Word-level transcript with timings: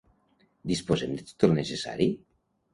Disposem 0.71 1.15
de 1.19 1.27
tot 1.29 1.47
el 1.51 1.55
necessari? 1.61 2.11